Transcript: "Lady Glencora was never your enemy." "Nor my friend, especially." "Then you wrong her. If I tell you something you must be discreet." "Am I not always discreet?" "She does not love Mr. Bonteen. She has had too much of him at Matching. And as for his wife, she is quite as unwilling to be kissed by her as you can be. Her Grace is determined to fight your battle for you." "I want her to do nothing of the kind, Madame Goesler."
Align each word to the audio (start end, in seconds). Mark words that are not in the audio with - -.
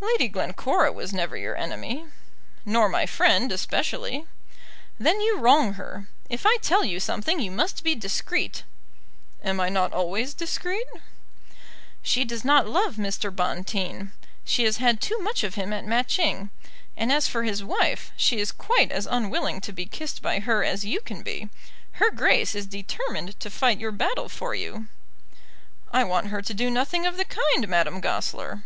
"Lady 0.00 0.28
Glencora 0.28 0.92
was 0.92 1.14
never 1.14 1.34
your 1.34 1.56
enemy." 1.56 2.04
"Nor 2.66 2.90
my 2.90 3.06
friend, 3.06 3.50
especially." 3.50 4.26
"Then 4.98 5.18
you 5.22 5.38
wrong 5.38 5.72
her. 5.80 6.08
If 6.28 6.44
I 6.44 6.58
tell 6.60 6.84
you 6.84 7.00
something 7.00 7.40
you 7.40 7.50
must 7.50 7.82
be 7.82 7.94
discreet." 7.94 8.64
"Am 9.42 9.58
I 9.60 9.70
not 9.70 9.94
always 9.94 10.34
discreet?" 10.34 10.86
"She 12.02 12.22
does 12.22 12.44
not 12.44 12.68
love 12.68 12.96
Mr. 12.96 13.34
Bonteen. 13.34 14.12
She 14.44 14.64
has 14.64 14.76
had 14.76 15.00
too 15.00 15.18
much 15.20 15.42
of 15.42 15.54
him 15.54 15.72
at 15.72 15.86
Matching. 15.86 16.50
And 16.94 17.10
as 17.10 17.26
for 17.26 17.42
his 17.42 17.64
wife, 17.64 18.12
she 18.14 18.38
is 18.40 18.52
quite 18.52 18.92
as 18.92 19.08
unwilling 19.10 19.62
to 19.62 19.72
be 19.72 19.86
kissed 19.86 20.20
by 20.20 20.40
her 20.40 20.62
as 20.62 20.84
you 20.84 21.00
can 21.00 21.22
be. 21.22 21.48
Her 21.92 22.10
Grace 22.10 22.54
is 22.54 22.66
determined 22.66 23.40
to 23.40 23.48
fight 23.48 23.78
your 23.80 23.90
battle 23.90 24.28
for 24.28 24.54
you." 24.54 24.88
"I 25.90 26.04
want 26.04 26.26
her 26.26 26.42
to 26.42 26.52
do 26.52 26.68
nothing 26.68 27.06
of 27.06 27.16
the 27.16 27.24
kind, 27.24 27.66
Madame 27.68 28.02
Goesler." 28.02 28.64